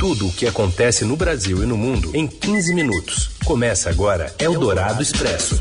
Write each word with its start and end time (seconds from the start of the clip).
Tudo 0.00 0.28
o 0.28 0.32
que 0.32 0.46
acontece 0.46 1.04
no 1.04 1.14
Brasil 1.14 1.62
e 1.62 1.66
no 1.66 1.76
mundo 1.76 2.16
em 2.16 2.26
15 2.26 2.74
minutos. 2.74 3.32
Começa 3.44 3.90
agora 3.90 4.34
Eldorado 4.38 5.02
Expresso. 5.02 5.60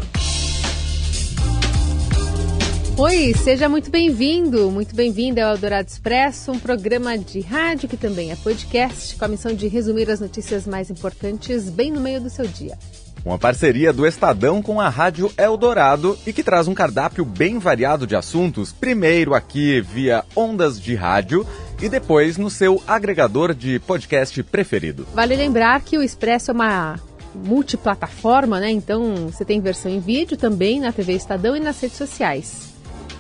Oi, 2.96 3.34
seja 3.34 3.68
muito 3.68 3.92
bem-vindo, 3.92 4.72
muito 4.72 4.96
bem-vinda 4.96 5.44
ao 5.44 5.56
Eldorado 5.56 5.90
Expresso, 5.90 6.54
um 6.54 6.58
programa 6.58 7.18
de 7.18 7.42
rádio 7.42 7.90
que 7.90 7.98
também 7.98 8.32
é 8.32 8.38
podcast, 8.38 9.18
com 9.18 9.26
a 9.26 9.28
missão 9.28 9.54
de 9.54 9.68
resumir 9.68 10.10
as 10.10 10.22
notícias 10.22 10.66
mais 10.66 10.90
importantes 10.90 11.70
bem 11.70 11.92
no 11.92 12.00
meio 12.00 12.22
do 12.22 12.30
seu 12.30 12.48
dia. 12.48 12.78
Uma 13.26 13.38
parceria 13.38 13.92
do 13.92 14.08
Estadão 14.08 14.62
com 14.62 14.80
a 14.80 14.88
Rádio 14.88 15.30
Eldorado 15.38 16.18
e 16.26 16.32
que 16.32 16.44
traz 16.44 16.70
um 16.70 16.74
cardápio 16.74 17.26
bem 17.26 17.60
variado 17.60 18.08
de 18.08 18.16
assuntos, 18.16 18.72
primeiro 18.72 19.34
aqui 19.34 19.82
via 19.82 20.24
ondas 20.34 20.80
de 20.80 20.96
rádio 20.96 21.46
e 21.82 21.90
depois 21.90 22.38
no 22.38 22.50
seu 22.50 22.82
agregador 22.88 23.54
de 23.54 23.80
podcast 23.80 24.42
preferido. 24.44 25.08
Vale 25.14 25.36
lembrar 25.36 25.82
que 25.82 25.98
o 25.98 26.04
Expresso 26.04 26.52
é 26.52 26.54
uma 26.54 27.00
multiplataforma, 27.34 28.60
né? 28.60 28.70
Então 28.70 29.28
você 29.28 29.46
tem 29.46 29.62
versão 29.62 29.92
em 29.92 30.00
vídeo 30.00 30.38
também 30.38 30.80
na 30.80 30.92
TV 30.92 31.14
Estadão 31.14 31.56
e 31.56 31.60
nas 31.60 31.80
redes 31.80 31.98
sociais. 31.98 32.70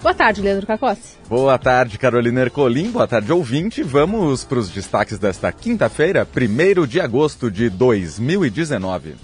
Boa 0.02 0.14
tarde, 0.14 0.42
Leandro 0.42 0.66
Cacossi. 0.66 1.18
Boa 1.28 1.58
tarde, 1.58 1.98
Carolina 1.98 2.42
Ercolim. 2.42 2.90
Boa 2.90 3.08
tarde, 3.08 3.32
ouvinte. 3.34 3.84
Vamos 3.84 4.46
para 4.46 4.60
os 4.60 4.70
destaques 4.70 5.20
desta 5.20 5.52
quinta-feira, 5.52 6.26
1 6.26 6.88
de 6.88 7.02
agosto 7.02 7.52
de 7.52 7.70
2019. 7.70 9.16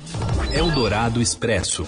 Eldorado 0.54 1.22
Expresso. 1.22 1.86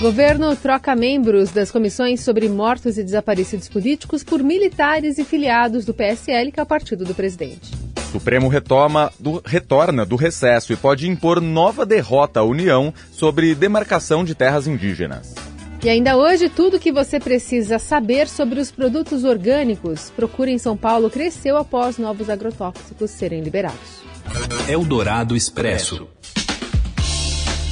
Governo 0.00 0.54
troca 0.54 0.94
membros 0.94 1.50
das 1.50 1.72
comissões 1.72 2.20
sobre 2.20 2.48
mortos 2.48 2.96
e 2.96 3.02
desaparecidos 3.02 3.68
políticos 3.68 4.22
por 4.22 4.44
militares 4.44 5.18
e 5.18 5.24
filiados 5.24 5.84
do 5.84 5.92
PSL, 5.92 6.52
que 6.52 6.60
é 6.60 6.62
o 6.62 6.66
partido 6.66 7.04
do 7.04 7.16
presidente. 7.16 7.72
Supremo 8.12 8.46
retoma 8.46 9.12
do, 9.18 9.42
retorna 9.44 10.06
do 10.06 10.14
recesso 10.14 10.72
e 10.72 10.76
pode 10.76 11.08
impor 11.08 11.40
nova 11.40 11.84
derrota 11.84 12.38
à 12.40 12.44
União 12.44 12.94
sobre 13.10 13.56
demarcação 13.56 14.24
de 14.24 14.36
terras 14.36 14.68
indígenas. 14.68 15.34
E 15.82 15.88
ainda 15.88 16.16
hoje, 16.16 16.48
tudo 16.48 16.76
o 16.76 16.80
que 16.80 16.92
você 16.92 17.18
precisa 17.18 17.80
saber 17.80 18.28
sobre 18.28 18.60
os 18.60 18.70
produtos 18.70 19.24
orgânicos. 19.24 20.10
Procure 20.14 20.52
em 20.52 20.58
São 20.58 20.76
Paulo 20.76 21.10
cresceu 21.10 21.56
após 21.56 21.98
novos 21.98 22.30
agrotóxicos 22.30 23.10
serem 23.10 23.42
liberados. 23.42 24.02
Eldorado 24.68 25.34
Expresso. 25.34 26.08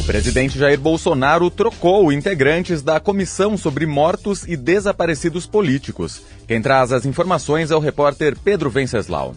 Presidente 0.07 0.57
Jair 0.57 0.79
Bolsonaro 0.79 1.51
trocou 1.51 2.13
integrantes 2.13 2.81
da 2.81 3.01
comissão 3.01 3.57
sobre 3.57 3.87
mortos 3.87 4.45
e 4.47 4.57
desaparecidos 4.57 5.47
políticos. 5.47 6.23
Quem 6.47 6.63
traz 6.63 6.93
as 6.93 7.05
informações 7.05 7.73
é 7.73 7.77
o 7.77 7.81
repórter 7.81 8.39
Pedro 8.39 8.71
Venceslau. 8.71 9.35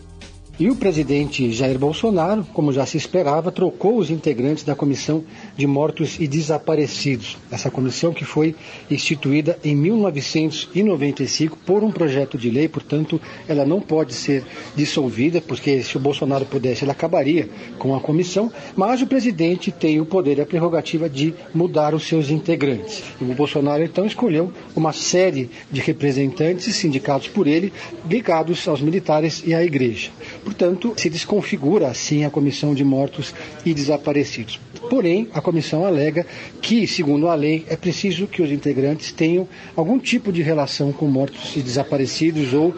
E 0.60 0.70
o 0.70 0.76
presidente 0.76 1.54
Jair 1.54 1.80
Bolsonaro, 1.80 2.46
como 2.54 2.74
já 2.74 2.86
se 2.86 2.98
esperava, 2.98 3.50
trocou 3.50 3.98
os 3.98 4.10
integrantes 4.10 4.66
da 4.66 4.76
Comissão 4.76 5.24
de 5.56 5.66
Mortos 5.66 6.18
e 6.20 6.28
Desaparecidos. 6.28 7.38
Essa 7.50 7.72
comissão 7.72 8.12
que 8.14 8.26
foi 8.26 8.54
instituída 8.92 9.58
em 9.64 9.74
1995 9.74 11.56
por 11.66 11.82
um 11.82 11.90
projeto 11.94 12.38
de 12.38 12.50
lei, 12.50 12.68
portanto, 12.68 13.22
ela 13.48 13.66
não 13.66 13.80
pode 13.80 14.14
ser 14.14 14.44
dissolvida, 14.76 15.40
porque 15.40 15.82
se 15.82 15.96
o 15.96 16.00
Bolsonaro 16.02 16.46
pudesse, 16.46 16.84
ele 16.84 16.92
acabaria 16.92 17.48
com 17.78 17.96
a 17.96 18.02
comissão, 18.02 18.52
mas 18.76 19.02
o 19.02 19.08
presidente 19.08 19.72
tem 19.72 20.02
o 20.02 20.06
poder 20.06 20.40
e 20.40 20.42
a 20.42 20.46
prerrogativa 20.46 21.10
de 21.10 21.34
mudar 21.56 21.96
os 21.96 22.06
seus 22.06 22.30
integrantes. 22.30 23.02
E 23.22 23.24
o 23.24 23.34
Bolsonaro 23.34 23.82
então 23.82 24.06
escolheu 24.06 24.52
uma 24.76 24.92
série 24.92 25.50
de 25.72 25.80
representantes 25.80 26.76
sindicados 26.76 27.30
por 27.30 27.48
ele, 27.48 27.72
ligados 28.10 28.68
aos 28.68 28.82
militares 28.82 29.42
e 29.46 29.54
à 29.54 29.64
igreja. 29.64 30.12
Portanto, 30.50 30.96
se 30.98 31.12
desconfigura 31.12 31.88
assim 31.90 32.26
a 32.26 32.30
comissão 32.32 32.74
de 32.74 32.84
mortos 32.84 33.36
e 33.64 33.72
desaparecidos. 33.72 34.60
Porém, 34.90 35.30
a 35.32 35.40
comissão 35.40 35.86
alega 35.86 36.26
que, 36.60 36.88
segundo 36.88 37.28
a 37.28 37.36
lei, 37.36 37.68
é 37.70 37.76
preciso 37.76 38.26
que 38.26 38.42
os 38.42 38.52
integrantes 38.52 39.12
tenham 39.12 39.48
algum 39.76 40.00
tipo 40.00 40.32
de 40.32 40.42
relação 40.42 40.92
com 40.92 41.06
mortos 41.06 41.56
e 41.56 41.62
desaparecidos 41.62 42.52
ou 42.52 42.74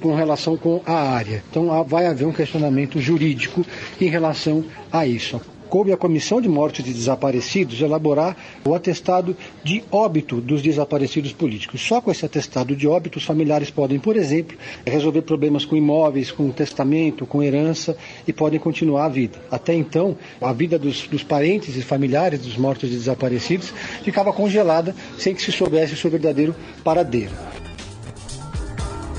com 0.00 0.14
relação 0.14 0.56
com 0.56 0.80
a 0.86 0.94
área. 0.94 1.44
Então, 1.50 1.84
vai 1.84 2.06
haver 2.06 2.26
um 2.26 2.32
questionamento 2.32 2.98
jurídico 2.98 3.66
em 4.00 4.08
relação 4.08 4.64
a 4.90 5.06
isso 5.06 5.38
coube 5.70 5.92
à 5.92 5.96
Comissão 5.96 6.40
de 6.40 6.48
Mortes 6.48 6.84
e 6.86 6.92
Desaparecidos 6.92 7.80
elaborar 7.80 8.36
o 8.66 8.74
atestado 8.74 9.36
de 9.62 9.84
óbito 9.90 10.40
dos 10.40 10.60
desaparecidos 10.60 11.32
políticos. 11.32 11.80
Só 11.80 12.00
com 12.00 12.10
esse 12.10 12.26
atestado 12.26 12.74
de 12.74 12.88
óbito, 12.88 13.18
os 13.18 13.24
familiares 13.24 13.70
podem, 13.70 14.00
por 14.00 14.16
exemplo, 14.16 14.58
resolver 14.84 15.22
problemas 15.22 15.64
com 15.64 15.76
imóveis, 15.76 16.32
com 16.32 16.50
testamento, 16.50 17.24
com 17.24 17.40
herança 17.40 17.96
e 18.26 18.32
podem 18.32 18.58
continuar 18.58 19.06
a 19.06 19.08
vida. 19.08 19.38
Até 19.48 19.72
então, 19.72 20.18
a 20.40 20.52
vida 20.52 20.76
dos, 20.76 21.06
dos 21.06 21.22
parentes 21.22 21.76
e 21.76 21.82
familiares 21.82 22.40
dos 22.40 22.56
mortos 22.56 22.90
e 22.90 22.94
desaparecidos 22.94 23.72
ficava 24.02 24.32
congelada 24.32 24.94
sem 25.16 25.34
que 25.34 25.42
se 25.42 25.52
soubesse 25.52 25.94
o 25.94 25.96
seu 25.96 26.10
verdadeiro 26.10 26.54
paradeiro. 26.82 27.32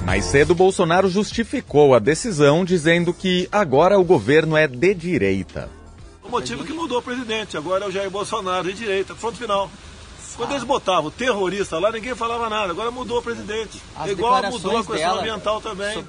Mais 0.03 0.25
cedo, 0.25 0.53
Bolsonaro 0.53 1.07
justificou 1.07 1.93
a 1.93 1.99
decisão 1.99 2.65
dizendo 2.65 3.13
que 3.13 3.47
agora 3.49 3.97
o 3.97 4.03
governo 4.03 4.57
é 4.57 4.67
de 4.67 4.93
direita 4.93 5.80
motivo 6.31 6.63
que 6.63 6.73
mudou 6.73 6.99
o 6.99 7.01
presidente. 7.01 7.57
Agora 7.57 7.85
é 7.85 7.87
o 7.87 7.91
Jair 7.91 8.09
Bolsonaro 8.09 8.63
de 8.63 8.73
direita. 8.73 9.13
Ponto 9.13 9.37
final. 9.37 9.69
Quando 10.35 10.51
eles 10.51 10.63
botavam 10.63 11.11
terrorista 11.11 11.77
lá, 11.77 11.91
ninguém 11.91 12.15
falava 12.15 12.49
nada. 12.49 12.71
Agora 12.71 12.89
mudou 12.89 13.19
o 13.19 13.21
presidente. 13.21 13.81
As 13.95 14.09
Igual 14.09 14.41
mudou 14.49 14.77
a 14.77 14.85
questão 14.85 15.19
ambiental 15.19 15.61
também. 15.61 16.03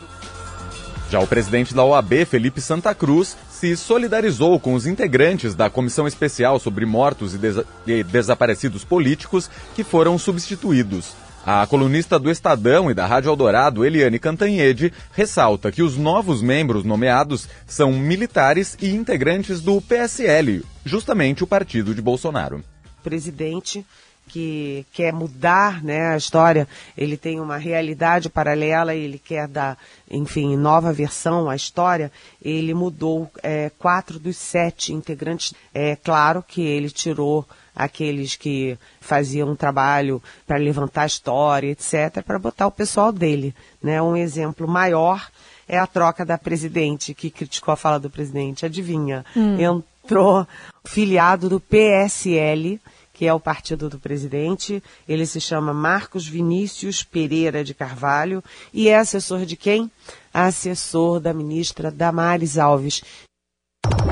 Já 1.11 1.21
o 1.21 1.27
presidente 1.27 1.75
da 1.75 1.84
OAB, 1.84 2.25
Felipe 2.25 2.61
Santa 2.61 2.94
Cruz, 2.94 3.37
se 3.50 3.77
solidarizou 3.77 4.59
com 4.59 4.72
os 4.72 4.87
integrantes 4.87 5.55
da 5.55 5.69
Comissão 5.69 6.06
Especial 6.06 6.59
sobre 6.59 6.87
Mortos 6.87 7.34
e, 7.34 7.38
Des 7.38 7.56
e 7.87 8.03
Desaparecidos 8.03 8.82
Políticos 8.82 9.50
que 9.75 9.84
foram 9.84 10.16
substituídos. 10.16 11.12
A 11.44 11.66
colunista 11.66 12.20
do 12.20 12.30
Estadão 12.30 12.88
e 12.88 12.94
da 12.94 13.04
Rádio 13.04 13.28
Eldorado, 13.28 13.84
Eliane 13.84 14.16
Cantanhede, 14.20 14.92
ressalta 15.12 15.72
que 15.72 15.82
os 15.82 15.97
novos 15.97 16.41
membros 16.41 16.84
nomeados 16.84 17.48
são 17.66 17.92
militares 17.92 18.76
e 18.80 18.91
integrantes 18.91 19.60
do 19.60 19.81
PSL, 19.81 20.64
justamente 20.84 21.42
o 21.42 21.47
partido 21.47 21.97
de 21.97 22.00
Bolsonaro. 22.00 22.62
Presidente 23.02 23.84
que 24.28 24.87
quer 24.93 25.12
mudar 25.12 25.83
né, 25.83 26.09
a 26.09 26.16
história, 26.16 26.66
ele 26.97 27.16
tem 27.16 27.38
uma 27.38 27.56
realidade 27.56 28.31
paralela, 28.31 28.94
ele 28.94 29.19
quer 29.19 29.47
dar, 29.47 29.77
enfim, 30.10 30.56
nova 30.56 30.93
versão 30.93 31.50
à 31.50 31.56
história, 31.56 32.10
ele 32.43 32.72
mudou 32.72 33.31
é, 33.43 33.71
quatro 33.78 34.19
dos 34.19 34.37
sete 34.37 34.93
integrantes. 34.93 35.53
É 35.75 35.97
claro 35.97 36.43
que 36.47 36.62
ele 36.62 36.91
tirou 36.91 37.47
aqueles 37.75 38.37
que 38.37 38.78
faziam 39.00 39.50
um 39.50 39.56
trabalho 39.56 40.22
para 40.47 40.56
levantar 40.56 41.03
a 41.03 41.06
história, 41.06 41.71
etc., 41.71 42.22
para 42.25 42.38
botar 42.38 42.66
o 42.66 42.72
pessoal 42.72 43.12
dele. 43.12 43.55
Né? 43.82 44.00
Um 44.00 44.16
exemplo 44.16 44.69
maior 44.69 45.28
é 45.69 45.78
a 45.78 45.87
troca 45.87 46.25
da 46.25 46.37
presidente, 46.37 47.15
que 47.15 47.31
criticou 47.31 47.72
a 47.72 47.77
fala 47.77 47.99
do 47.99 48.11
presidente. 48.11 48.66
Adivinha? 48.66 49.25
Hum. 49.37 49.82
Entrou 50.05 50.47
filiado 50.84 51.49
do 51.49 51.61
PSL, 51.61 52.81
que 53.22 53.27
é 53.28 53.33
o 53.33 53.38
partido 53.38 53.88
do 53.88 54.00
presidente. 54.00 54.83
Ele 55.09 55.25
se 55.27 55.41
chama 55.41 55.72
Marcos 55.72 56.27
Vinícius 56.27 57.05
Pereira 57.05 57.62
de 57.62 57.72
Carvalho 57.72 58.43
e 58.75 58.88
é 58.88 58.99
assessor 58.99 59.47
de 59.47 59.55
quem? 59.55 59.88
Assessor 60.34 61.21
da 61.21 61.32
ministra 61.32 61.88
Damares 61.88 62.59
Alves. 62.59 63.05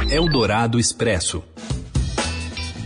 Eldorado 0.09 0.79
Expresso. 0.79 1.43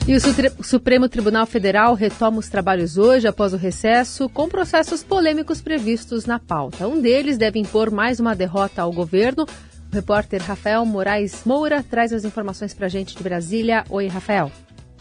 E 0.08 0.16
o 0.16 0.64
Supremo 0.64 1.10
Tribunal 1.10 1.44
Federal 1.44 1.92
retoma 1.92 2.38
os 2.38 2.48
trabalhos 2.48 2.96
hoje, 2.96 3.28
após 3.28 3.52
o 3.52 3.58
recesso, 3.58 4.26
com 4.30 4.48
processos 4.48 5.04
polêmicos 5.04 5.60
previstos 5.60 6.24
na 6.24 6.38
pauta. 6.38 6.88
Um 6.88 7.02
deles 7.02 7.36
deve 7.36 7.58
impor 7.58 7.90
mais 7.90 8.18
uma 8.18 8.34
derrota 8.34 8.80
ao 8.80 8.90
governo. 8.94 9.44
O 9.92 9.94
repórter 9.94 10.40
Rafael 10.40 10.86
Moraes 10.86 11.42
Moura 11.44 11.82
traz 11.82 12.14
as 12.14 12.24
informações 12.24 12.72
para 12.72 12.86
a 12.86 12.88
gente 12.88 13.14
de 13.14 13.22
Brasília. 13.22 13.84
Oi, 13.90 14.06
Rafael. 14.06 14.50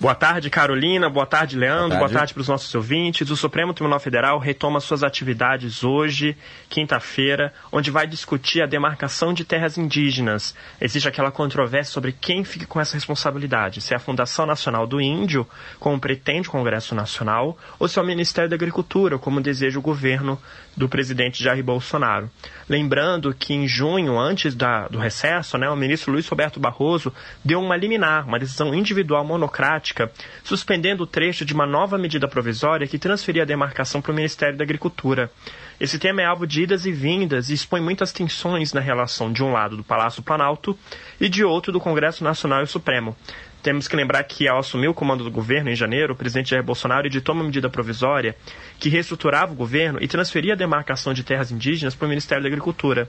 Boa 0.04 0.16
tarde, 0.16 0.50
Carolina. 0.50 1.10
Boa 1.10 1.26
tarde, 1.26 1.58
Leandro. 1.58 1.98
Boa 1.98 2.10
tarde, 2.10 2.34
para 2.34 2.42
os 2.42 2.50
nossos 2.50 2.76
ouvintes. 2.76 3.30
O 3.30 3.38
Supremo 3.38 3.74
Tribunal 3.74 4.02
Federal 4.02 4.38
retoma 4.38 4.82
suas 4.82 5.02
atividades 5.02 5.82
hoje, 5.82 6.36
quinta-feira, 6.68 7.54
onde 7.72 7.90
vai 7.90 8.06
discutir 8.06 8.62
a 8.62 8.66
demarcação 8.66 9.34
de 9.34 9.46
terras 9.46 9.78
indígenas. 9.78 10.54
Existe 10.82 11.08
aquela 11.08 11.32
controvérsia 11.32 11.94
sobre 11.94 12.12
quem 12.12 12.44
fica 12.44 12.66
com 12.66 12.82
essa 12.82 12.96
responsabilidade: 12.96 13.80
se 13.80 13.94
é 13.94 13.96
a 13.96 14.00
Fundação 14.00 14.46
Nacional 14.46 14.86
do 14.86 15.00
Índio, 15.00 15.48
como 15.80 15.98
pretende 15.98 16.50
o 16.50 16.52
Congresso 16.52 16.94
Nacional, 16.94 17.58
ou 17.80 17.88
se 17.88 17.98
é 17.98 18.02
o 18.02 18.06
Ministério 18.06 18.50
da 18.50 18.58
Agricultura, 18.58 19.18
como 19.18 19.40
deseja 19.40 19.80
o 19.80 19.82
governo 19.82 20.38
do 20.76 20.90
presidente 20.90 21.42
Jair 21.42 21.64
Bolsonaro. 21.64 22.30
Lembrando 22.68 23.34
que 23.34 23.54
em 23.54 23.66
junho, 23.70 24.20
antes 24.20 24.54
da, 24.54 24.90
do 24.90 24.98
recesso, 24.98 25.58
né, 25.58 25.70
o 25.70 25.78
ministro 25.78 26.12
Luiz 26.12 26.28
Roberto 26.28 26.60
Barroso 26.60 27.14
deu 27.46 27.62
uma 27.62 27.78
liminar, 27.78 28.28
uma 28.28 28.40
decisão 28.40 28.76
individual 28.76 29.24
monocrática 29.24 29.93
idêntica, 29.94 30.12
suspendendo 30.44 31.04
o 31.04 31.08
trecho 31.08 31.46
de 31.46 31.54
uma 31.54 31.66
nova 31.66 31.98
medida 31.98 32.28
provisória 32.28 32.88
que 32.88 32.98
transferia 32.98 33.44
a 33.44 33.46
demarcação 33.46 34.02
para 34.02 34.12
o 34.12 34.16
Ministério 34.16 34.58
da 34.58 34.64
Agricultura. 34.64 35.32
Esse 35.80 36.00
tema 36.00 36.22
é 36.22 36.26
alvo 36.26 36.48
de 36.48 36.64
idas 36.64 36.86
e 36.86 36.92
vindas 36.92 37.50
e 37.50 37.54
expõe 37.54 37.80
muitas 37.80 38.12
tensões 38.12 38.74
na 38.74 38.82
relação, 38.82 39.32
de 39.32 39.44
um 39.44 39.52
lado, 39.52 39.78
do 39.78 39.84
Palácio 39.84 40.24
Planalto 40.24 40.78
e 41.20 41.30
de 41.30 41.44
outro, 41.44 41.72
do 41.72 41.80
Congresso 41.80 42.24
Nacional 42.24 42.64
e 42.64 42.68
Supremo. 42.68 43.16
Temos 43.62 43.88
que 43.88 43.96
lembrar 43.96 44.22
que, 44.24 44.48
ao 44.48 44.60
assumir 44.60 44.90
o 44.90 44.94
comando 44.94 45.24
do 45.24 45.32
governo 45.32 45.70
em 45.70 45.76
janeiro, 45.76 46.14
o 46.14 46.18
presidente 46.18 46.50
Jair 46.50 46.64
Bolsonaro 46.64 47.08
editou 47.08 47.34
uma 47.34 47.46
medida 47.46 47.70
provisória 47.70 48.36
que 48.78 48.90
reestruturava 48.90 49.54
o 49.54 49.56
governo 49.56 50.00
e 50.02 50.08
transferia 50.08 50.52
a 50.52 50.58
demarcação 50.58 51.14
de 51.14 51.24
terras 51.24 51.50
indígenas 51.50 51.96
para 51.96 52.06
o 52.06 52.10
Ministério 52.10 52.44
da 52.44 52.50
Agricultura. 52.50 53.08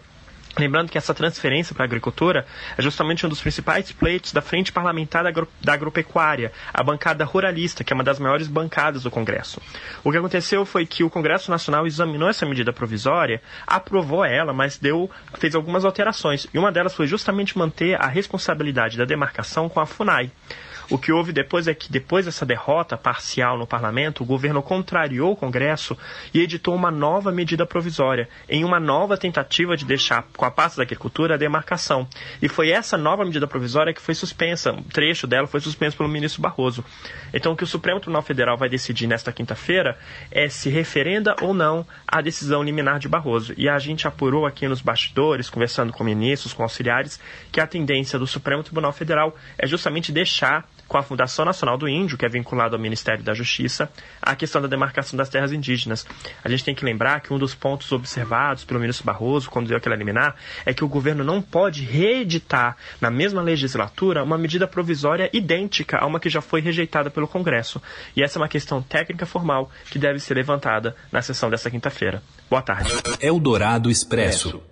Lembrando 0.57 0.91
que 0.91 0.99
essa 0.99 1.13
transferência 1.13 1.75
para 1.75 1.85
a 1.85 1.87
agricultura 1.87 2.47
é 2.79 2.83
justamente 2.83 3.27
um 3.27 3.29
dos 3.29 3.41
principais 3.41 3.91
pleitos 3.91 4.33
da 4.33 4.41
Frente 4.41 4.73
Parlamentar 4.73 5.25
da, 5.25 5.29
Agro 5.29 5.49
da 5.61 5.73
Agropecuária, 5.73 6.53
a 6.73 6.83
bancada 6.83 7.25
ruralista, 7.25 7.83
que 7.83 7.93
é 7.93 7.95
uma 7.95 8.05
das 8.05 8.19
maiores 8.19 8.47
bancadas 8.47 9.03
do 9.03 9.11
Congresso. 9.11 9.61
O 10.05 10.13
que 10.13 10.19
aconteceu 10.19 10.65
foi 10.65 10.87
que 10.87 11.03
o 11.03 11.11
Congresso 11.11 11.51
Nacional 11.51 11.87
examinou 11.87 12.29
essa 12.29 12.47
medida 12.47 12.73
provisória, 12.73 13.43
aprovou 13.67 14.25
ela, 14.25 14.53
mas 14.53 14.79
deu, 14.79 15.11
fez 15.39 15.55
algumas 15.55 15.85
alterações. 15.85 16.47
E 16.55 16.59
uma 16.59 16.71
delas 16.71 16.95
foi 16.95 17.07
justamente 17.07 17.59
manter 17.59 18.01
a 18.01 18.07
responsabilidade 18.07 18.97
da 18.97 19.05
demarcação 19.05 19.69
com 19.69 19.81
a 19.81 19.87
FUNAI. 19.87 20.31
O 20.91 20.99
que 20.99 21.13
houve 21.13 21.33
depois 21.33 21.67
é 21.67 21.75
que, 21.75 21.91
depois 21.91 22.27
dessa 22.27 22.45
derrota 22.45 22.97
parcial 22.97 23.59
no 23.59 23.67
parlamento, 23.67 24.23
o 24.23 24.27
governo 24.27 24.63
contrariou 24.63 25.33
o 25.33 25.37
Congresso 25.37 25.97
e 26.33 26.41
editou 26.41 26.75
uma 26.75 26.91
nova 26.91 27.33
medida 27.33 27.65
provisória, 27.65 28.29
em 28.49 28.65
uma 28.65 28.79
nova 28.79 29.17
tentativa 29.17 29.77
de 29.77 29.85
deixar 29.85 30.25
com 30.37 30.45
a 30.45 30.51
pasta 30.51 30.79
da 30.79 30.83
agricultura 30.83 31.35
a 31.35 31.39
demarcação. 31.39 32.07
E 32.43 32.49
foi 32.49 32.71
essa 32.71 32.99
nova 32.99 33.25
medida 33.25 33.47
provisória 33.47 33.95
que 33.95 34.01
foi 34.01 34.15
suspensa, 34.15 34.73
um 34.73 34.83
trecho 34.83 35.27
dela 35.27 35.47
foi 35.47 35.61
suspenso 35.61 35.97
pelo 35.97 36.09
ministro 36.09 36.43
Barroso. 36.43 36.85
Então, 37.33 37.53
o 37.53 37.57
que 37.57 37.65
o 37.65 37.67
Supremo 37.67 38.01
Tribunal 38.01 38.23
Federal 38.23 38.57
vai 38.57 38.69
decidir 38.69 39.07
nesta 39.07 39.33
quinta-feira 39.33 39.99
é 40.31 40.49
se 40.49 40.69
referenda 40.69 41.35
ou 41.41 41.55
não 41.55 41.87
a 42.07 42.21
decisão 42.21 42.63
liminar 42.63 42.99
de 42.99 43.09
Barroso. 43.09 43.55
E 43.57 43.69
a 43.69 43.79
gente 43.79 44.07
apurou 44.07 44.47
aqui 44.47 44.69
nos 44.69 44.81
bastidores, 44.81 45.49
conversando 45.49 45.93
com 45.93 46.05
ministros, 46.05 46.53
com 46.53 46.63
auxiliares, 46.63 47.19
que 47.51 47.61
a 47.61 47.67
tendência 47.67 48.19
do 48.19 48.27
Supremo 48.27 48.63
Tribunal 48.63 48.93
Federal 48.93 49.35
é 49.59 49.67
justamente 49.67 50.13
deixar 50.13 50.69
com 50.95 50.99
a 50.99 51.03
Fundação 51.03 51.45
Nacional 51.45 51.77
do 51.77 51.89
Índio, 51.89 52.17
que 52.17 52.25
é 52.25 52.29
vinculado 52.29 52.77
ao 52.77 52.81
Ministério 52.81 53.25
da 53.25 53.35
Justiça, 53.35 53.91
a 54.23 54.37
questão 54.37 54.63
da 54.63 54.69
demarcação 54.69 55.17
das 55.17 55.29
terras 55.29 55.51
indígenas. 55.51 56.07
A 56.45 56.49
gente 56.49 56.63
tem 56.63 56.73
que 56.73 56.85
lembrar 56.85 57.21
que 57.21 57.35
um 57.35 57.39
dos 57.39 57.53
pontos 57.53 57.91
observados 57.91 58.65
pelo 58.65 58.79
ministro 58.79 59.05
Barroso, 59.05 59.51
quando 59.51 59.67
deu 59.67 59.77
aquela 59.77 59.97
liminar, 59.97 60.37
é 60.65 60.73
que 60.73 60.85
o 60.85 60.89
governo 60.89 61.25
não 61.25 61.43
pode 61.43 61.83
reeditar 61.83 62.77
na 63.01 63.11
mesma 63.11 63.43
legislatura 63.43 64.23
uma 64.23 64.39
medida 64.39 64.69
provisória 64.69 65.29
idêntica 65.33 65.99
a 65.99 66.07
uma 66.07 66.21
que 66.21 66.31
já 66.31 66.41
foi 66.41 66.61
rejeitada 66.61 67.11
pelo 67.11 67.27
Congresso. 67.27 67.83
E 68.15 68.23
essa 68.23 68.39
é 68.39 68.41
uma 68.41 68.49
questão 68.49 68.81
técnica 68.81 69.27
formal 69.27 69.73
que 69.91 69.99
deve 69.99 70.21
ser 70.21 70.35
levantada 70.35 70.95
na 71.11 71.21
sessão 71.21 71.51
desta 71.51 71.73
quinta-feira. 71.73 72.23
Boa 72.49 72.63
tarde. 72.63 72.93
Eldorado 73.21 73.91
Expresso. 73.91 74.63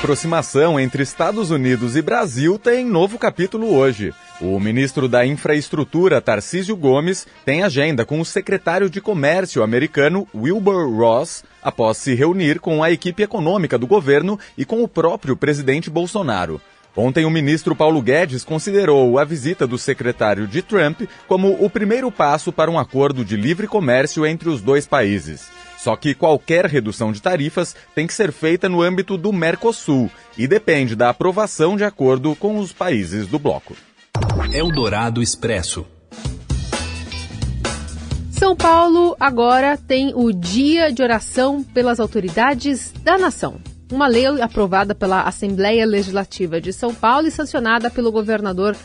Aproximação 0.00 0.80
entre 0.80 1.02
Estados 1.02 1.50
Unidos 1.50 1.94
e 1.94 2.00
Brasil 2.00 2.58
tem 2.58 2.86
novo 2.86 3.18
capítulo 3.18 3.74
hoje. 3.74 4.14
O 4.40 4.58
ministro 4.58 5.06
da 5.06 5.26
Infraestrutura, 5.26 6.22
Tarcísio 6.22 6.74
Gomes, 6.74 7.26
tem 7.44 7.62
agenda 7.62 8.06
com 8.06 8.18
o 8.18 8.24
secretário 8.24 8.88
de 8.88 8.98
Comércio 8.98 9.62
americano, 9.62 10.26
Wilbur 10.34 10.90
Ross, 10.96 11.44
após 11.62 11.98
se 11.98 12.14
reunir 12.14 12.60
com 12.60 12.82
a 12.82 12.90
equipe 12.90 13.22
econômica 13.22 13.76
do 13.76 13.86
governo 13.86 14.38
e 14.56 14.64
com 14.64 14.82
o 14.82 14.88
próprio 14.88 15.36
presidente 15.36 15.90
Bolsonaro. 15.90 16.62
Ontem, 16.96 17.26
o 17.26 17.30
ministro 17.30 17.76
Paulo 17.76 18.00
Guedes 18.00 18.42
considerou 18.42 19.18
a 19.18 19.24
visita 19.24 19.66
do 19.66 19.76
secretário 19.76 20.46
de 20.46 20.62
Trump 20.62 21.02
como 21.28 21.62
o 21.62 21.68
primeiro 21.68 22.10
passo 22.10 22.50
para 22.50 22.70
um 22.70 22.78
acordo 22.78 23.22
de 23.22 23.36
livre 23.36 23.66
comércio 23.66 24.24
entre 24.24 24.48
os 24.48 24.62
dois 24.62 24.86
países. 24.86 25.50
Só 25.82 25.96
que 25.96 26.14
qualquer 26.14 26.66
redução 26.66 27.10
de 27.10 27.22
tarifas 27.22 27.74
tem 27.94 28.06
que 28.06 28.12
ser 28.12 28.32
feita 28.32 28.68
no 28.68 28.82
âmbito 28.82 29.16
do 29.16 29.32
Mercosul 29.32 30.10
e 30.36 30.46
depende 30.46 30.94
da 30.94 31.08
aprovação 31.08 31.74
de 31.74 31.84
acordo 31.84 32.36
com 32.36 32.58
os 32.58 32.70
países 32.70 33.26
do 33.26 33.38
bloco. 33.38 33.74
Eldorado 34.52 35.22
Expresso. 35.22 35.86
São 38.30 38.54
Paulo 38.54 39.16
agora 39.18 39.78
tem 39.78 40.12
o 40.14 40.32
Dia 40.32 40.92
de 40.92 41.02
Oração 41.02 41.62
pelas 41.62 41.98
Autoridades 41.98 42.92
da 43.02 43.16
Nação. 43.16 43.58
Uma 43.90 44.06
lei 44.06 44.26
aprovada 44.42 44.94
pela 44.94 45.22
Assembleia 45.22 45.86
Legislativa 45.86 46.60
de 46.60 46.74
São 46.74 46.94
Paulo 46.94 47.26
e 47.26 47.30
sancionada 47.30 47.90
pelo 47.90 48.12
governador 48.12 48.76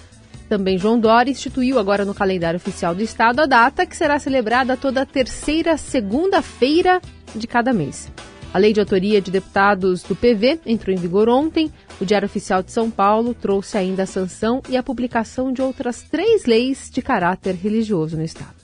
também 0.47 0.77
João 0.77 0.99
Dória 0.99 1.31
instituiu 1.31 1.79
agora 1.79 2.05
no 2.05 2.13
calendário 2.13 2.57
oficial 2.57 2.93
do 2.93 3.01
Estado 3.01 3.41
a 3.41 3.45
data 3.45 3.85
que 3.85 3.95
será 3.95 4.19
celebrada 4.19 4.77
toda 4.77 5.05
terceira 5.05 5.77
segunda-feira 5.77 7.01
de 7.35 7.47
cada 7.47 7.73
mês. 7.73 8.11
A 8.53 8.57
lei 8.57 8.71
de 8.71 8.79
autoria 8.79 9.21
de 9.21 9.31
deputados 9.31 10.01
do 10.03 10.15
PV 10.15 10.61
entrou 10.65 10.95
em 10.95 10.99
vigor 10.99 11.27
ontem. 11.27 11.69
O 11.99 12.05
Diário 12.05 12.25
Oficial 12.25 12.63
de 12.63 12.71
São 12.71 12.89
Paulo 12.89 13.33
trouxe 13.33 13.77
ainda 13.77 14.03
a 14.03 14.05
sanção 14.05 14.61
e 14.69 14.77
a 14.77 14.83
publicação 14.83 15.51
de 15.51 15.61
outras 15.61 16.03
três 16.03 16.45
leis 16.45 16.89
de 16.89 17.01
caráter 17.01 17.53
religioso 17.53 18.15
no 18.15 18.23
Estado. 18.23 18.55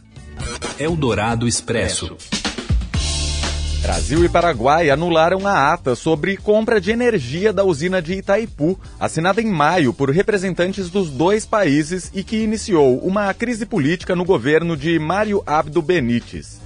Eldorado 0.79 1.45
Expresso. 1.45 2.15
Brasil 3.81 4.23
e 4.23 4.29
Paraguai 4.29 4.91
anularam 4.91 5.47
a 5.47 5.73
ata 5.73 5.95
sobre 5.95 6.37
compra 6.37 6.79
de 6.79 6.91
energia 6.91 7.51
da 7.51 7.63
usina 7.63 7.99
de 7.99 8.13
Itaipu, 8.13 8.79
assinada 8.99 9.41
em 9.41 9.47
maio 9.47 9.91
por 9.91 10.11
representantes 10.11 10.87
dos 10.87 11.09
dois 11.09 11.47
países 11.47 12.11
e 12.13 12.23
que 12.23 12.43
iniciou 12.43 12.99
uma 12.99 13.33
crise 13.33 13.65
política 13.65 14.15
no 14.15 14.23
governo 14.23 14.77
de 14.77 14.99
Mário 14.99 15.41
Abdo 15.47 15.81
Benítez. 15.81 16.61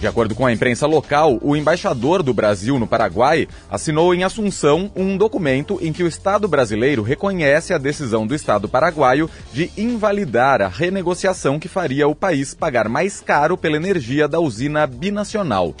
De 0.00 0.08
acordo 0.08 0.34
com 0.34 0.44
a 0.44 0.52
imprensa 0.52 0.86
local, 0.86 1.38
o 1.40 1.56
embaixador 1.56 2.22
do 2.22 2.34
Brasil 2.34 2.78
no 2.78 2.86
Paraguai 2.86 3.48
assinou 3.70 4.12
em 4.12 4.24
Assunção 4.24 4.90
um 4.94 5.16
documento 5.16 5.78
em 5.80 5.92
que 5.92 6.02
o 6.02 6.08
Estado 6.08 6.48
brasileiro 6.48 7.02
reconhece 7.02 7.72
a 7.72 7.78
decisão 7.78 8.26
do 8.26 8.34
Estado 8.34 8.68
paraguaio 8.68 9.30
de 9.52 9.70
invalidar 9.76 10.60
a 10.60 10.68
renegociação 10.68 11.58
que 11.58 11.68
faria 11.68 12.08
o 12.08 12.14
país 12.14 12.54
pagar 12.54 12.88
mais 12.88 13.20
caro 13.20 13.56
pela 13.56 13.76
energia 13.76 14.28
da 14.28 14.40
usina 14.40 14.86
binacional. 14.86 15.74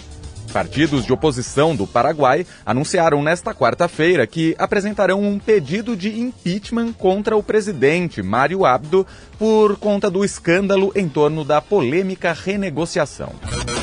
Partidos 0.56 1.04
de 1.04 1.12
oposição 1.12 1.76
do 1.76 1.86
Paraguai 1.86 2.46
anunciaram 2.64 3.22
nesta 3.22 3.52
quarta-feira 3.52 4.26
que 4.26 4.56
apresentarão 4.58 5.22
um 5.22 5.38
pedido 5.38 5.94
de 5.94 6.18
impeachment 6.18 6.94
contra 6.94 7.36
o 7.36 7.42
presidente 7.42 8.22
Mário 8.22 8.64
Abdo 8.64 9.06
por 9.38 9.76
conta 9.76 10.10
do 10.10 10.24
escândalo 10.24 10.90
em 10.96 11.10
torno 11.10 11.44
da 11.44 11.60
polêmica 11.60 12.32
renegociação. 12.32 13.32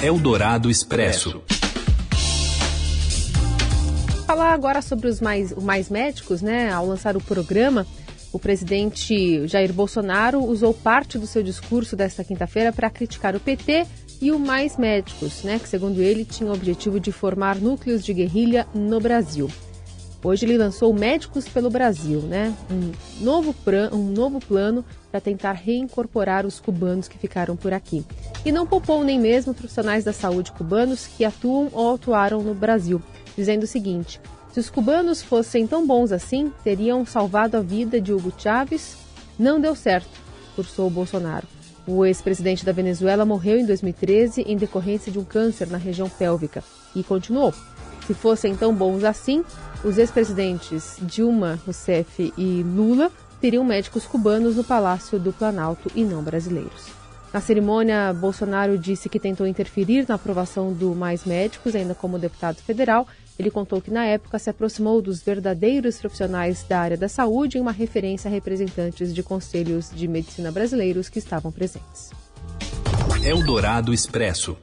Eldorado 0.01 0.67
Expresso. 0.67 1.43
Falar 4.25 4.51
agora 4.51 4.81
sobre 4.81 5.07
os 5.09 5.21
mais, 5.21 5.51
os 5.51 5.63
mais 5.63 5.91
médicos, 5.91 6.41
né? 6.41 6.71
Ao 6.71 6.87
lançar 6.87 7.15
o 7.15 7.21
programa, 7.21 7.85
o 8.31 8.39
presidente 8.39 9.47
Jair 9.47 9.71
Bolsonaro 9.71 10.43
usou 10.43 10.73
parte 10.73 11.19
do 11.19 11.27
seu 11.27 11.43
discurso 11.43 11.95
desta 11.95 12.23
quinta-feira 12.23 12.73
para 12.73 12.89
criticar 12.89 13.35
o 13.35 13.39
PT 13.39 13.85
e 14.23 14.31
o 14.31 14.39
Mais 14.39 14.77
Médicos, 14.77 15.43
né, 15.43 15.59
que 15.59 15.67
segundo 15.67 15.99
ele 15.99 16.23
tinha 16.23 16.49
o 16.49 16.53
objetivo 16.53 16.97
de 16.97 17.11
formar 17.11 17.57
núcleos 17.57 18.05
de 18.05 18.13
guerrilha 18.13 18.65
no 18.73 18.97
Brasil. 18.97 19.49
Hoje 20.23 20.45
ele 20.45 20.57
lançou 20.57 20.93
Médicos 20.93 21.45
pelo 21.45 21.69
Brasil, 21.69 22.21
né, 22.21 22.55
um 22.71 22.93
novo, 23.21 23.53
um 23.91 24.11
novo 24.13 24.39
plano 24.39 24.85
para 25.11 25.19
tentar 25.19 25.51
reincorporar 25.51 26.45
os 26.45 26.57
cubanos 26.57 27.09
que 27.09 27.17
ficaram 27.17 27.57
por 27.57 27.73
aqui. 27.73 28.05
E 28.45 28.51
não 28.51 28.65
poupou 28.65 29.03
nem 29.03 29.19
mesmo 29.19 29.53
profissionais 29.53 30.05
da 30.05 30.13
saúde 30.13 30.53
cubanos 30.53 31.05
que 31.05 31.25
atuam 31.25 31.67
ou 31.73 31.95
atuaram 31.95 32.41
no 32.41 32.55
Brasil, 32.55 33.01
dizendo 33.35 33.63
o 33.63 33.67
seguinte: 33.67 34.21
se 34.53 34.59
os 34.61 34.69
cubanos 34.69 35.21
fossem 35.21 35.67
tão 35.67 35.85
bons 35.85 36.13
assim, 36.13 36.49
teriam 36.63 37.05
salvado 37.05 37.57
a 37.57 37.59
vida 37.59 37.99
de 37.99 38.13
Hugo 38.13 38.31
Chávez? 38.37 38.95
Não 39.37 39.59
deu 39.59 39.75
certo, 39.75 40.17
cursou 40.55 40.89
Bolsonaro. 40.89 41.52
O 41.85 42.05
ex-presidente 42.05 42.65
da 42.65 42.71
Venezuela 42.71 43.25
morreu 43.25 43.59
em 43.59 43.65
2013 43.65 44.41
em 44.43 44.55
decorrência 44.55 45.11
de 45.11 45.19
um 45.19 45.23
câncer 45.23 45.67
na 45.67 45.77
região 45.77 46.09
pélvica 46.09 46.63
e 46.95 47.03
continuou. 47.03 47.53
Se 48.07 48.13
fossem 48.13 48.55
tão 48.55 48.73
bons 48.73 49.03
assim, 49.03 49.43
os 49.83 49.97
ex-presidentes 49.97 50.97
Dilma 51.01 51.59
Rousseff 51.65 52.33
e 52.37 52.63
Lula 52.63 53.11
teriam 53.41 53.65
médicos 53.65 54.05
cubanos 54.05 54.55
no 54.55 54.63
Palácio 54.63 55.19
do 55.19 55.33
Planalto 55.33 55.91
e 55.93 56.03
não 56.03 56.23
brasileiros. 56.23 56.87
Na 57.33 57.41
cerimônia, 57.41 58.13
Bolsonaro 58.13 58.77
disse 58.77 59.09
que 59.09 59.19
tentou 59.19 59.47
interferir 59.47 60.05
na 60.07 60.15
aprovação 60.15 60.71
do 60.71 60.93
Mais 60.93 61.25
Médicos, 61.25 61.75
ainda 61.75 61.95
como 61.95 62.19
deputado 62.19 62.57
federal, 62.57 63.07
ele 63.37 63.49
contou 63.49 63.81
que, 63.81 63.91
na 63.91 64.05
época, 64.05 64.37
se 64.37 64.49
aproximou 64.49 65.01
dos 65.01 65.21
verdadeiros 65.21 65.97
profissionais 65.97 66.63
da 66.63 66.79
área 66.79 66.97
da 66.97 67.07
saúde 67.07 67.57
em 67.57 67.61
uma 67.61 67.71
referência 67.71 68.27
a 68.27 68.31
representantes 68.31 69.13
de 69.13 69.23
conselhos 69.23 69.89
de 69.93 70.07
medicina 70.07 70.51
brasileiros 70.51 71.09
que 71.09 71.19
estavam 71.19 71.51
presentes. 71.51 72.11
Eldorado 73.23 73.93
Expresso. 73.93 74.57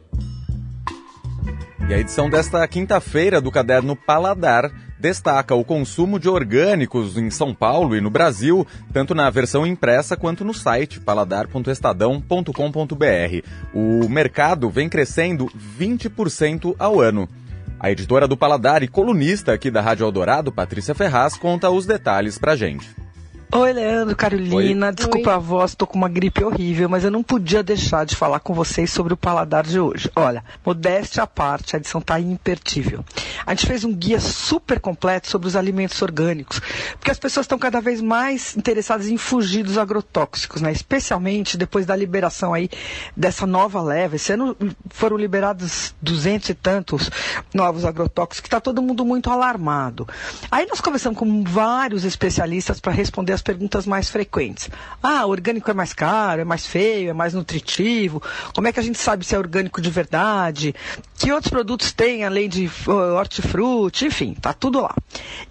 E 1.88 1.94
a 1.94 1.98
edição 1.98 2.30
desta 2.30 2.66
quinta-feira 2.68 3.40
do 3.40 3.50
caderno 3.50 3.96
Paladar 3.96 4.70
destaca 5.00 5.54
o 5.54 5.64
consumo 5.64 6.20
de 6.20 6.28
orgânicos 6.28 7.16
em 7.16 7.30
São 7.30 7.54
Paulo 7.54 7.96
e 7.96 8.00
no 8.00 8.10
Brasil, 8.10 8.66
tanto 8.92 9.14
na 9.14 9.30
versão 9.30 9.66
impressa 9.66 10.16
quanto 10.16 10.44
no 10.44 10.52
site 10.52 11.00
paladar.estadão.com.br. 11.00 13.46
O 13.74 14.08
mercado 14.08 14.68
vem 14.68 14.88
crescendo 14.88 15.50
20% 15.78 16.74
ao 16.78 17.00
ano. 17.00 17.28
A 17.82 17.90
editora 17.90 18.28
do 18.28 18.36
Paladar 18.36 18.82
e 18.82 18.88
colunista 18.88 19.54
aqui 19.54 19.70
da 19.70 19.80
Rádio 19.80 20.04
Eldorado, 20.04 20.52
Patrícia 20.52 20.94
Ferraz, 20.94 21.38
conta 21.38 21.70
os 21.70 21.86
detalhes 21.86 22.36
pra 22.36 22.54
gente. 22.54 22.94
Oi, 23.52 23.72
Leandro, 23.72 24.14
Carolina. 24.14 24.86
Oi. 24.86 24.94
Desculpa 24.94 25.30
Oi. 25.30 25.34
a 25.34 25.38
voz, 25.38 25.74
tô 25.74 25.84
com 25.84 25.98
uma 25.98 26.08
gripe 26.08 26.44
horrível, 26.44 26.88
mas 26.88 27.02
eu 27.02 27.10
não 27.10 27.20
podia 27.20 27.64
deixar 27.64 28.06
de 28.06 28.14
falar 28.14 28.38
com 28.38 28.54
vocês 28.54 28.92
sobre 28.92 29.12
o 29.12 29.16
paladar 29.16 29.66
de 29.66 29.80
hoje. 29.80 30.08
Olha, 30.14 30.44
modéstia 30.64 31.24
à 31.24 31.26
parte, 31.26 31.74
a 31.74 31.78
edição 31.80 32.00
tá 32.00 32.20
imperdível. 32.20 33.04
A 33.44 33.52
gente 33.52 33.66
fez 33.66 33.82
um 33.82 33.92
guia 33.92 34.20
super 34.20 34.78
completo 34.78 35.28
sobre 35.28 35.48
os 35.48 35.56
alimentos 35.56 36.00
orgânicos, 36.00 36.60
porque 36.92 37.10
as 37.10 37.18
pessoas 37.18 37.42
estão 37.42 37.58
cada 37.58 37.80
vez 37.80 38.00
mais 38.00 38.56
interessadas 38.56 39.08
em 39.08 39.16
fugir 39.16 39.64
dos 39.64 39.78
agrotóxicos, 39.78 40.62
né? 40.62 40.70
Especialmente 40.70 41.56
depois 41.56 41.84
da 41.84 41.96
liberação 41.96 42.54
aí 42.54 42.70
dessa 43.16 43.48
nova 43.48 43.82
leva. 43.82 44.14
Esse 44.14 44.32
ano 44.32 44.56
foram 44.90 45.16
liberados 45.16 45.92
duzentos 46.00 46.50
e 46.50 46.54
tantos 46.54 47.10
novos 47.52 47.84
agrotóxicos, 47.84 48.40
que 48.40 48.48
tá 48.48 48.60
todo 48.60 48.80
mundo 48.80 49.04
muito 49.04 49.28
alarmado. 49.28 50.06
Aí 50.52 50.66
nós 50.66 50.80
conversamos 50.80 51.18
com 51.18 51.42
vários 51.42 52.04
especialistas 52.04 52.78
para 52.78 52.92
responder 52.92 53.39
as 53.40 53.42
perguntas 53.42 53.86
mais 53.86 54.08
frequentes. 54.08 54.68
Ah, 55.02 55.26
orgânico 55.26 55.70
é 55.70 55.74
mais 55.74 55.92
caro, 55.92 56.42
é 56.42 56.44
mais 56.44 56.66
feio, 56.66 57.10
é 57.10 57.12
mais 57.12 57.32
nutritivo? 57.32 58.22
Como 58.54 58.68
é 58.68 58.72
que 58.72 58.78
a 58.78 58.82
gente 58.82 58.98
sabe 58.98 59.24
se 59.24 59.34
é 59.34 59.38
orgânico 59.38 59.80
de 59.80 59.90
verdade? 59.90 60.74
Que 61.20 61.30
outros 61.30 61.50
produtos 61.50 61.92
tem, 61.92 62.24
além 62.24 62.48
de 62.48 62.70
hortifruti? 62.88 64.06
Enfim, 64.06 64.32
tá 64.32 64.54
tudo 64.54 64.80
lá. 64.80 64.94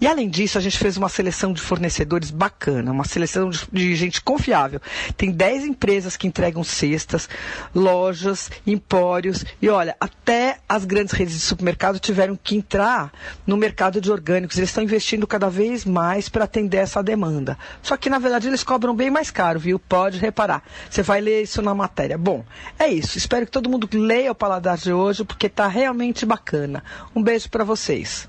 E 0.00 0.06
além 0.08 0.28
disso, 0.28 0.58
a 0.58 0.60
gente 0.60 0.76
fez 0.76 0.96
uma 0.96 1.08
seleção 1.08 1.52
de 1.52 1.60
fornecedores 1.60 2.32
bacana, 2.32 2.90
uma 2.90 3.04
seleção 3.04 3.48
de, 3.48 3.60
de 3.72 3.94
gente 3.94 4.20
confiável. 4.20 4.80
Tem 5.16 5.30
10 5.30 5.66
empresas 5.66 6.16
que 6.16 6.26
entregam 6.26 6.64
cestas, 6.64 7.28
lojas, 7.72 8.50
empórios 8.66 9.44
e 9.62 9.68
olha, 9.68 9.96
até 10.00 10.58
as 10.68 10.84
grandes 10.84 11.14
redes 11.14 11.34
de 11.34 11.40
supermercado 11.40 12.00
tiveram 12.00 12.36
que 12.42 12.56
entrar 12.56 13.12
no 13.46 13.56
mercado 13.56 14.00
de 14.00 14.10
orgânicos. 14.10 14.58
Eles 14.58 14.70
estão 14.70 14.82
investindo 14.82 15.24
cada 15.24 15.48
vez 15.48 15.84
mais 15.84 16.28
para 16.28 16.46
atender 16.46 16.78
essa 16.78 17.00
demanda. 17.00 17.56
Só 17.80 17.96
que, 17.96 18.10
na 18.10 18.18
verdade, 18.18 18.48
eles 18.48 18.64
cobram 18.64 18.92
bem 18.92 19.08
mais 19.08 19.30
caro, 19.30 19.60
viu? 19.60 19.78
Pode 19.78 20.18
reparar. 20.18 20.64
Você 20.90 21.00
vai 21.00 21.20
ler 21.20 21.44
isso 21.44 21.62
na 21.62 21.76
matéria. 21.76 22.18
Bom, 22.18 22.44
é 22.76 22.88
isso. 22.88 23.16
Espero 23.16 23.46
que 23.46 23.52
todo 23.52 23.70
mundo 23.70 23.88
leia 23.92 24.32
o 24.32 24.34
Paladar 24.34 24.76
de 24.76 24.92
hoje, 24.92 25.22
porque 25.22 25.48
está 25.60 25.68
realmente 25.68 26.24
bacana. 26.24 26.82
Um 27.14 27.22
beijo 27.22 27.50
para 27.50 27.64
vocês. 27.64 28.26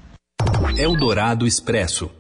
Eldorado 0.78 1.48
Expresso. 1.48 2.12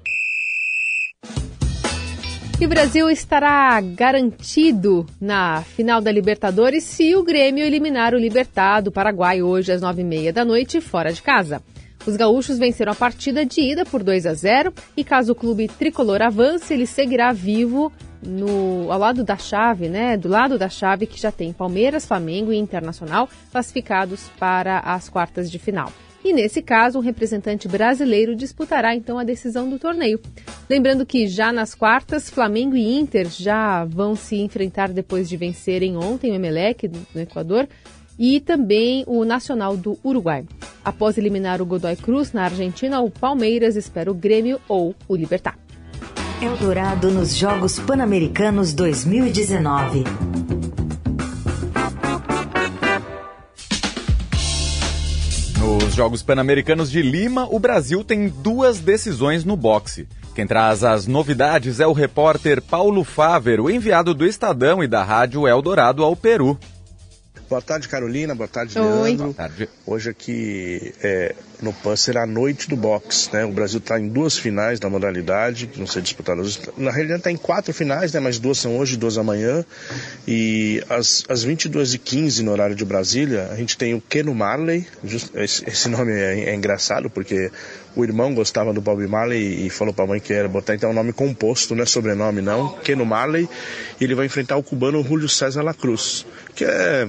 E 2.58 2.65
o 2.65 2.70
Brasil 2.70 3.10
estará 3.10 3.82
garantido 3.82 5.06
na 5.20 5.63
final 5.63 6.00
da 6.00 6.12
Libertadores 6.12 6.86
se 6.86 7.13
o 7.15 7.24
Grêmio 7.24 7.65
eliminar 7.65 8.13
o 8.13 8.18
Libertado 8.18 8.86
do 8.86 8.91
Paraguai 8.94 9.41
hoje 9.41 9.74
às 9.74 9.82
nove 9.82 10.01
e 10.01 10.06
meia 10.06 10.32
da 10.32 10.46
noite 10.46 10.80
fora 10.80 11.12
de 11.12 11.22
casa. 11.22 11.62
Os 12.06 12.15
gaúchos 12.15 12.58
venceram 12.58 12.94
a 12.94 12.96
partida 12.96 13.46
de 13.46 13.60
ida 13.60 13.84
por 13.84 14.03
2 14.03 14.25
a 14.25 14.34
0 14.34 14.74
e 14.96 15.03
caso 15.03 15.34
o 15.34 15.36
clube 15.36 15.68
tricolor 15.68 16.22
avance, 16.22 16.74
ele 16.74 16.86
seguirá 16.86 17.34
vivo 17.34 17.91
no, 18.22 18.92
ao 18.92 19.00
lado 19.00 19.24
da 19.24 19.38
chave, 19.38 19.90
né? 19.90 20.18
Do 20.18 20.30
lado 20.30 20.58
da 20.58 20.70
chave 20.70 21.06
que 21.06 21.20
já 21.20 21.32
tem 21.32 21.54
Palmeiras, 21.54 22.06
Flamengo 22.06 22.51
e 22.51 22.58
Internacional 22.58 23.30
classificados 23.51 24.30
para 24.40 24.80
as 24.80 25.10
quartas 25.10 25.50
de 25.50 25.60
final. 25.60 25.92
E 26.24 26.34
nesse 26.34 26.62
caso, 26.62 27.00
o 27.00 27.01
representante 27.01 27.68
brasileiro 27.68 28.36
disputará 28.36 28.96
então 28.96 29.18
a 29.18 29.24
decisão 29.24 29.68
do 29.68 29.80
torneio. 29.80 30.20
Lembrando 30.70 31.06
que 31.06 31.28
já 31.28 31.51
nas 31.51 31.74
quartas, 31.74 32.30
Flamengo 32.30 32.75
e 32.75 33.00
Inter 33.00 33.28
já 33.28 33.86
vão 33.86 34.16
se 34.16 34.36
enfrentar 34.36 34.90
depois 34.90 35.28
de 35.28 35.36
vencerem 35.36 35.98
ontem 35.98 36.32
o 36.32 36.36
Emelec 36.36 36.90
no 37.13 37.22
Equador 37.22 37.68
e 38.20 38.40
também 38.40 39.04
o 39.08 39.25
Nacional 39.25 39.75
do 39.75 39.98
Uruguai. 40.06 40.46
Após 40.86 41.18
eliminar 41.18 41.60
o 41.60 41.66
Godoy 41.66 41.96
Cruz 41.96 42.34
na 42.34 42.44
Argentina, 42.44 43.01
o 43.01 43.10
Palmeiras 43.10 43.75
espera 43.75 44.12
o 44.12 44.16
Grêmio 44.16 44.60
ou 44.68 44.96
o 45.08 45.16
Libertar. 45.16 45.58
Eldorado 46.41 47.12
nos 47.12 47.36
Jogos 47.36 47.77
Pan-Americanos 47.77 48.74
2019. 48.74 50.03
Nos 55.60 55.93
Jogos 55.93 56.24
Pan-Americanos 56.24 56.89
de 56.89 57.03
Lima, 57.03 57.48
o 57.48 57.60
Brasil 57.60 58.03
tem 58.03 58.27
duas 58.27 58.79
decisões 58.79 59.45
no 59.45 59.55
boxe. 59.55 60.07
Quem 60.33 60.48
traz 60.48 60.83
as 60.83 61.05
novidades 61.05 61.79
é 61.79 61.86
o 61.86 61.93
repórter 61.93 62.60
Paulo 62.60 63.03
Fávero, 63.03 63.69
enviado 63.69 64.15
do 64.15 64.25
Estadão 64.25 64.83
e 64.83 64.88
da 64.88 65.03
Rádio 65.03 65.48
Eldorado 65.48 66.03
ao 66.03 66.15
Peru. 66.15 66.57
Boa 67.48 67.62
tarde, 67.62 67.88
Carolina. 67.88 68.33
Boa 68.33 68.48
tarde, 68.48 68.79
Oi. 68.79 69.10
Leandro. 69.10 69.25
Boa 69.25 69.33
tarde. 69.36 69.69
Hoje 69.86 70.10
aqui 70.10 70.93
é, 71.03 71.36
no 71.62 71.72
PAN 71.72 71.96
será 71.96 72.24
a 72.24 72.27
noite 72.27 72.68
do 72.68 72.75
boxe, 72.75 73.30
né? 73.32 73.46
O 73.46 73.51
Brasil 73.51 73.77
está 73.77 74.00
em 74.00 74.08
duas 74.08 74.38
finais 74.38 74.80
da 74.80 74.89
modalidade, 74.89 75.68
que 75.68 75.77
vão 75.77 75.86
ser 75.86 76.01
disputadas. 76.01 76.60
Na 76.77 76.91
realidade 76.91 77.20
está 77.20 77.32
em 77.32 77.38
quatro 77.38 77.74
finais, 77.74 78.12
né? 78.12 78.20
Mas 78.20 78.39
duas 78.39 78.58
são 78.58 78.77
hoje, 78.77 78.98
duas 78.98 79.18
amanhã. 79.18 79.63
E 80.27 80.84
às, 80.89 81.24
às 81.30 81.46
22h15 81.46 82.41
no 82.41 82.51
horário 82.51 82.75
de 82.75 82.84
Brasília, 82.84 83.50
a 83.51 83.56
gente 83.56 83.77
tem 83.77 83.94
o 83.94 84.01
Keno 84.01 84.34
Marley. 84.34 84.88
Just, 85.03 85.36
esse, 85.36 85.68
esse, 85.70 85.88
nome 85.88 86.12
é, 86.12 86.50
é 86.50 86.56
engraçado 86.56 87.10
porque 87.10 87.51
o 87.96 88.03
irmão 88.03 88.34
gostava 88.34 88.74
do 88.74 88.82
Bob 88.82 89.06
Marley 89.06 89.65
e 89.65 89.70
falou 89.70 89.94
para 89.94 90.06
a 90.06 90.08
mãe 90.08 90.20
que 90.20 90.34
era 90.34 90.48
botar 90.48 90.75
então 90.75 90.89
um 90.89 90.94
nome 90.94 91.13
composto, 91.13 91.75
não 91.75 91.84
é 91.84 91.86
sobrenome 91.86 92.41
não, 92.41 92.70
Keno 92.80 93.06
Marley. 93.06 93.48
E 94.00 94.03
ele 94.03 94.15
vai 94.15 94.25
enfrentar 94.25 94.58
o 94.58 94.63
cubano 94.63 95.03
Julio 95.03 95.30
César 95.30 95.62
Lacruz 95.62 96.25
que 96.56 96.65
é, 96.65 97.08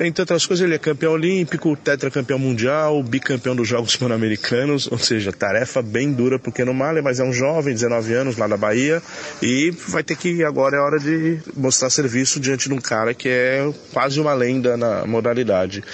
entre 0.00 0.22
outras 0.22 0.46
coisas, 0.46 0.64
ele 0.64 0.74
é 0.74 0.78
campeão 0.78 1.12
olímpico, 1.12 1.76
tetracampeão 1.76 2.38
mundial, 2.38 3.02
bicampeão 3.02 3.56
dos 3.56 3.66
Jogos 3.66 3.85
Pan-Americanos, 3.94 4.88
ou 4.90 4.98
seja, 4.98 5.32
tarefa 5.32 5.82
bem 5.82 6.12
dura 6.12 6.38
porque 6.38 6.64
no 6.64 6.72
Mali, 6.72 7.02
mas 7.02 7.20
é 7.20 7.24
um 7.24 7.32
jovem, 7.32 7.74
19 7.74 8.14
anos, 8.14 8.38
lá 8.38 8.46
da 8.46 8.56
Bahia, 8.56 9.02
e 9.42 9.70
vai 9.88 10.02
ter 10.02 10.16
que, 10.16 10.42
agora 10.42 10.78
é 10.78 10.80
hora 10.80 10.98
de 10.98 11.38
mostrar 11.54 11.90
serviço 11.90 12.40
diante 12.40 12.68
de 12.68 12.74
um 12.74 12.80
cara 12.80 13.12
que 13.12 13.28
é 13.28 13.70
quase 13.92 14.18
uma 14.18 14.32
lenda 14.32 14.76
na 14.76 15.06
modalidade. 15.06 15.84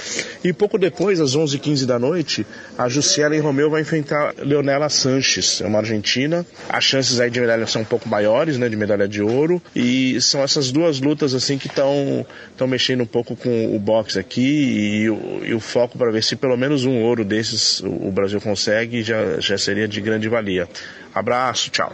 E 0.45 0.53
pouco 0.53 0.79
depois, 0.79 1.21
às 1.21 1.37
11h15 1.37 1.85
da 1.85 1.99
noite, 1.99 2.47
a 2.79 2.89
Jussiela 2.89 3.39
Romeu 3.41 3.69
vai 3.69 3.83
enfrentar 3.83 4.35
Leonela 4.39 4.89
Sanches, 4.89 5.61
é 5.61 5.67
uma 5.67 5.79
argentina. 5.79 6.47
As 6.69 6.85
chances 6.85 7.19
aí 7.19 7.31
de 7.31 7.41
medalha 7.41 7.67
são 7.67 7.83
um 7.83 7.85
pouco 7.85 8.09
maiores, 8.09 8.59
né, 8.59 8.69
de 8.69 8.77
medalha 8.77 9.09
de 9.09 9.21
ouro, 9.21 9.61
e 9.75 10.21
são 10.21 10.41
essas 10.43 10.71
duas 10.71 11.01
lutas 11.01 11.35
assim 11.35 11.59
que 11.59 11.67
estão 11.67 12.25
mexendo 12.69 12.93
mexendo 12.93 13.03
um 13.03 13.07
pouco 13.07 13.35
com 13.35 13.75
o 13.75 13.79
boxe 13.79 14.19
aqui 14.19 15.03
e, 15.03 15.11
o, 15.11 15.41
e 15.45 15.55
o 15.55 15.61
foco 15.61 15.97
para 15.97 16.11
ver 16.11 16.23
se 16.23 16.37
pelo 16.37 16.57
menos 16.57 16.85
um 16.85 17.03
ouro 17.03 17.25
desses 17.25 17.82
o 17.83 18.11
Brasil 18.11 18.41
consegue 18.41 19.03
já, 19.03 19.41
já 19.41 19.59
seria 19.59 19.89
de 19.89 20.01
grande 20.01 20.29
valia. 20.29 20.69
Abraço, 21.15 21.71
tchau. 21.71 21.93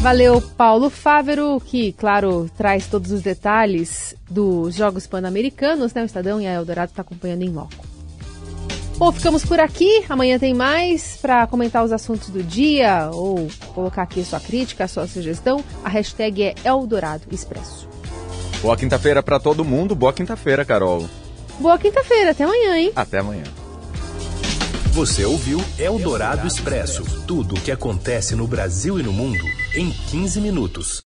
Valeu, 0.00 0.40
Paulo 0.40 0.88
Fávero, 0.88 1.60
que, 1.64 1.92
claro, 1.92 2.48
traz 2.56 2.86
todos 2.86 3.10
os 3.10 3.22
detalhes 3.22 4.14
dos 4.30 4.74
Jogos 4.74 5.06
Pan-Americanos, 5.06 5.92
né? 5.94 6.02
O 6.02 6.04
Estadão 6.04 6.40
e 6.40 6.46
a 6.46 6.52
Eldorado 6.52 6.90
está 6.90 7.02
acompanhando 7.02 7.42
em 7.42 7.50
loco. 7.50 7.84
Bom, 8.98 9.10
ficamos 9.12 9.44
por 9.44 9.58
aqui. 9.58 10.04
Amanhã 10.08 10.38
tem 10.38 10.54
mais 10.54 11.18
para 11.20 11.46
comentar 11.46 11.84
os 11.84 11.92
assuntos 11.92 12.30
do 12.30 12.42
dia 12.42 13.10
ou 13.12 13.48
colocar 13.74 14.02
aqui 14.02 14.24
sua 14.24 14.40
crítica, 14.40 14.88
sua 14.88 15.06
sugestão. 15.06 15.62
A 15.84 15.88
hashtag 15.88 16.42
é 16.42 16.54
Eldorado 16.64 17.24
Expresso. 17.30 17.88
Boa 18.62 18.76
quinta-feira 18.76 19.22
para 19.22 19.38
todo 19.38 19.64
mundo. 19.64 19.94
Boa 19.94 20.12
quinta-feira, 20.12 20.64
Carol. 20.64 21.06
Boa 21.58 21.78
quinta-feira. 21.78 22.32
Até 22.32 22.44
amanhã, 22.44 22.76
hein? 22.78 22.92
Até 22.94 23.18
amanhã. 23.18 23.44
Você 24.92 25.24
ouviu 25.26 25.62
Eldorado 25.78 26.46
Expresso 26.46 27.04
tudo 27.26 27.54
o 27.54 27.60
que 27.60 27.70
acontece 27.70 28.34
no 28.34 28.46
Brasil 28.46 28.98
e 28.98 29.02
no 29.02 29.12
mundo 29.12 29.44
em 29.74 29.90
15 29.90 30.40
minutos. 30.40 30.86